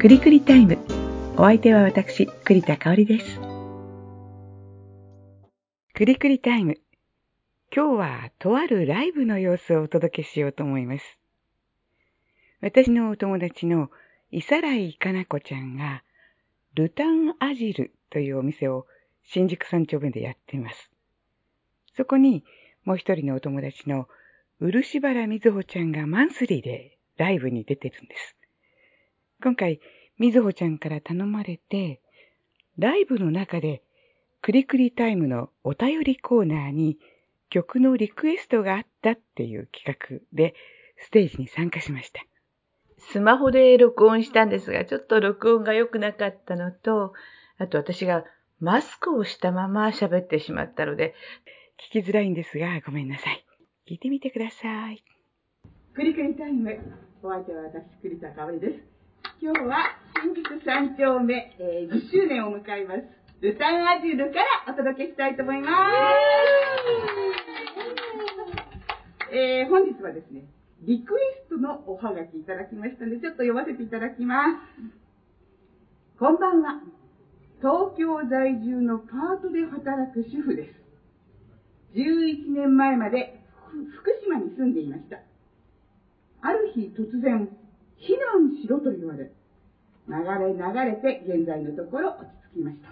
[0.00, 0.78] くりくりタイム。
[1.36, 3.38] お相手は私、栗田香織です。
[5.92, 6.78] くりくりタイム。
[7.70, 11.18] 今日はとあるライブの様子をお届けしようと思います。
[12.62, 13.90] 私のお友達の
[14.30, 16.02] 伊佐来かな子ちゃんが、
[16.72, 18.86] ルタンアジルというお店を
[19.22, 20.90] 新宿三丁目でやっています。
[21.94, 22.42] そこに
[22.86, 24.08] もう一人のお友達の
[24.60, 28.39] 漆原瑞穂ちゃんがマンスリーでライブに出てるんです。
[29.42, 29.80] 今回、
[30.18, 32.02] みずほちゃんから頼まれて、
[32.78, 33.82] ライブの中で、
[34.42, 36.98] クリクリタイムのお便りコーナーに
[37.48, 40.54] 曲のリクエストがあったっていう企画で
[40.98, 42.22] ステージに参加しました。
[42.98, 47.14] スマホで録音したんですが、ちょっと録音が良くなかったのと、
[47.58, 48.24] あと私が
[48.60, 51.14] マスクをしたまま喋ってしまったので、
[51.92, 53.44] 聞きづらいんですが、ごめんなさい。
[53.88, 55.02] 聞いてみてください。
[55.94, 56.78] クリクリタイム。
[57.22, 58.99] お相手は私、栗田香織です。
[59.42, 63.08] 今日は新宿三丁目、えー、10周年を迎えます。
[63.40, 65.68] ルタンアジュルからお届けしたいと思いま
[69.32, 69.32] す。
[69.32, 70.44] えー、本日はですね、
[70.82, 75.00] リクエストのおはがきいただきましたので、ちょっと読ませていただきます。
[76.18, 76.82] こんばんは。
[77.64, 80.76] 東京在住のパートで働く主婦です。
[81.96, 83.40] 11年前まで
[84.04, 85.16] 福島に住んでいました。
[86.42, 87.48] ある日突然、
[88.30, 89.30] 避難しろと言われ、
[90.08, 92.90] 流れ流れて現在のところ落ち着きました。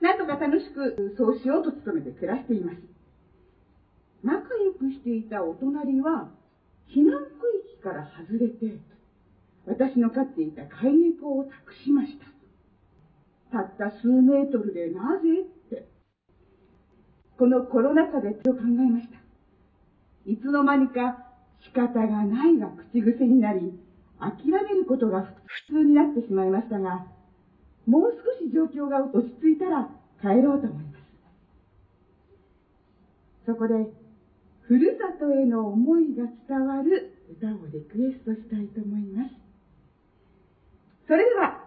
[0.00, 2.78] なんとか楽しくそうしようと努めて暮らしています。
[4.22, 6.28] 仲良くしていたお隣は、
[6.88, 7.30] 避難区
[7.76, 8.78] 域から外れて、
[9.66, 12.26] 私の飼っていた飼い猫を託しました。
[13.50, 15.86] たった数メートルでなぜって。
[17.38, 19.18] このコロナ禍でと考えました。
[20.26, 21.24] いつの間にか
[21.62, 23.72] 仕方がないが口癖になり、
[24.20, 25.22] 諦めることが
[25.68, 27.06] 普通になってしまいましたが、
[27.86, 29.88] もう少し状況が落ち着いたら
[30.20, 31.08] 帰ろうと思います。
[33.46, 33.74] そこで、
[34.68, 39.30] ふるさとへの思いが伝わる歌をリクエストしたいと思います。
[41.06, 41.64] それでは、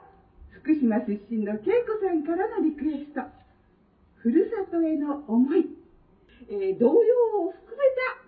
[0.62, 3.22] 福島出身の恵子さんからのリクエスト、
[4.18, 5.66] ふるさとへの思い、
[6.50, 7.75] えー、童謡を含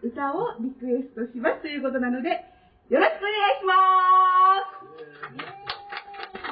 [0.01, 2.52] めた歌をリクエストしますということなので、
[2.93, 3.73] よろしくお願いしま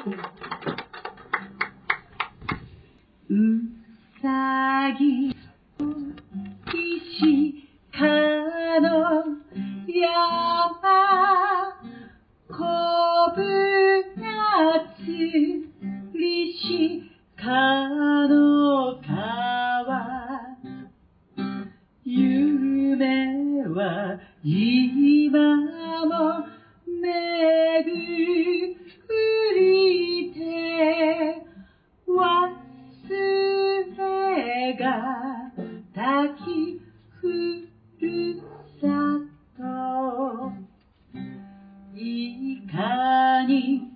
[0.08, 0.42] す。
[3.30, 3.34] う
[4.20, 5.41] さぎ。
[24.44, 25.56] 今
[26.06, 26.44] も
[27.00, 27.90] めぐ
[29.54, 31.42] りて
[32.08, 32.50] 忘
[33.96, 35.52] れが
[35.94, 36.80] たき
[37.20, 37.68] ふ
[38.00, 38.40] る
[38.80, 39.20] さ
[39.56, 40.52] と。
[41.94, 43.91] いかに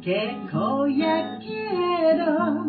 [0.00, 2.59] けこやけど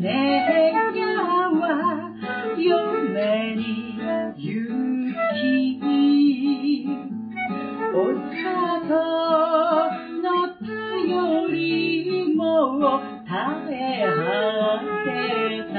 [0.00, 1.64] 願は
[2.56, 3.96] 嫁に
[4.36, 4.42] 行
[5.80, 5.84] き
[7.94, 8.92] お里
[10.22, 10.24] の
[10.60, 13.32] 強りも耐
[13.70, 15.08] え果て
[15.72, 15.76] た。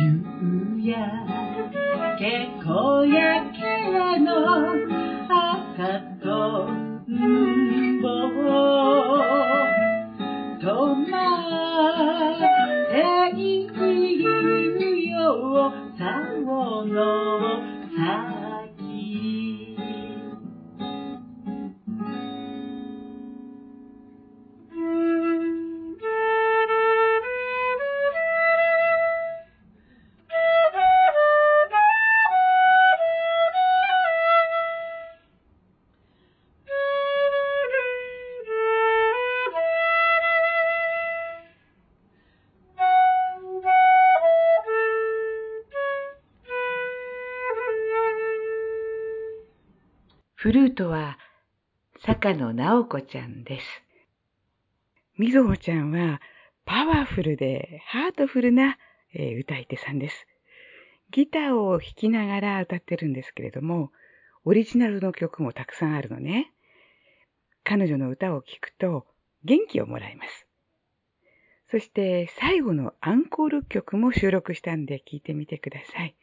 [0.00, 0.94] 夕や
[2.18, 2.22] け
[2.64, 3.33] こや
[16.84, 17.60] の
[17.96, 19.73] 先。
[50.44, 51.16] フルートは
[52.04, 53.66] 坂野直子ちゃんです。
[55.16, 56.20] みずほちゃんは
[56.66, 58.76] パワフルでハートフルな、
[59.14, 60.26] え歌い手さんです。
[61.10, 63.90] ギターを弾きながら歌ってるんですけれども、
[64.44, 66.52] オリジナルの曲もたくさんあるのね。
[67.62, 69.06] 彼女の歌を聴くと
[69.44, 70.46] 元気をもらいます。
[71.70, 76.14] そして最後のアンコール曲も収録したんで聴いてみてください。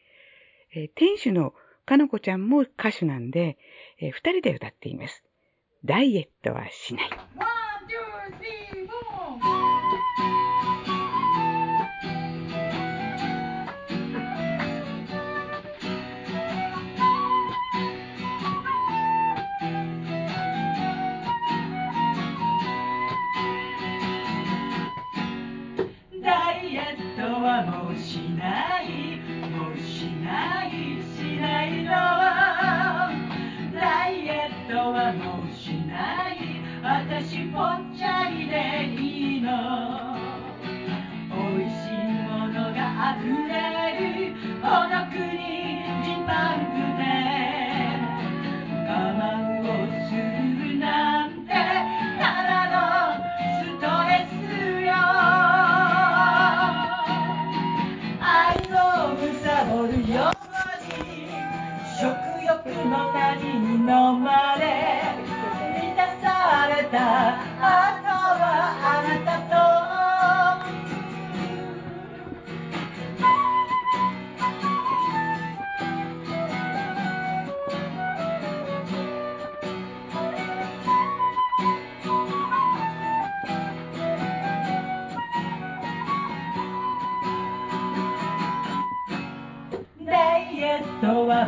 [0.76, 1.54] えー店主の
[1.84, 3.58] かのこちゃんも歌手なんで、
[3.98, 5.22] えー二人で歌っています。
[5.84, 7.10] ダイエットはしない。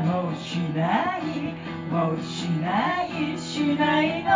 [0.02, 1.54] もうしない
[1.90, 4.30] もうしないしないの。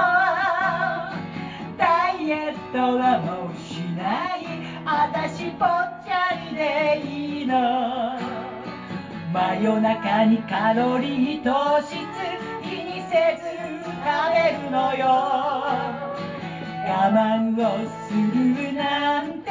[1.77, 4.47] ダイエットはもうしない。
[4.85, 8.19] 私ぽっちゃりでいいの。
[9.33, 11.97] 真夜中にカロリー糖質
[12.63, 13.45] 気にせず
[13.85, 15.07] 食べるのよ。
[16.89, 17.67] 我慢を
[18.07, 19.48] するなんて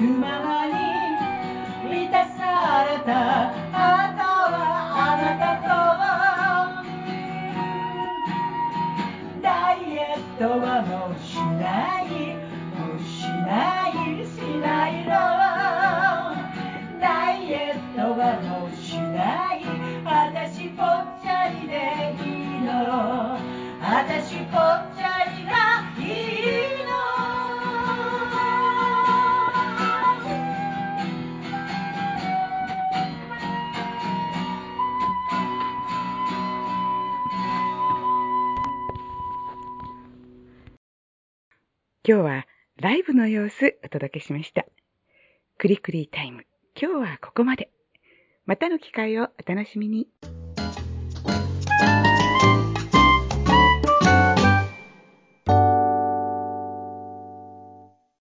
[0.00, 0.72] くままに
[1.84, 3.52] 満たされた。
[3.70, 4.56] あとは
[4.96, 5.68] あなたと。
[9.42, 11.14] ダイエットはもう
[42.02, 42.46] 今日は
[42.78, 44.64] ライブの様子お届けしました。
[45.58, 46.44] クリクリタイム。
[46.74, 47.70] 今日はここまで。
[48.46, 50.08] またの機会をお楽しみに。